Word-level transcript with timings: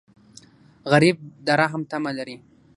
غریب 0.91 1.15
د 1.45 1.47
رحم 1.61 1.81
تمه 1.91 2.11
لري 2.17 2.35